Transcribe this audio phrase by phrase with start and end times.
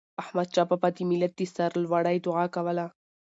[0.23, 2.85] احمدشاه بابا به د ملت د سرلوړی دعا کوله.